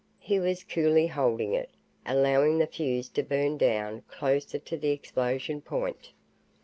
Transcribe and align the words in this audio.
He 0.17 0.39
was 0.39 0.63
coolly 0.63 1.05
holding 1.05 1.53
it, 1.53 1.69
allowing 2.07 2.57
the 2.57 2.65
fuse 2.65 3.07
to 3.09 3.21
burn 3.21 3.59
down 3.59 4.01
closer 4.07 4.57
to 4.57 4.75
the 4.75 4.89
explosion 4.89 5.61
point. 5.61 6.09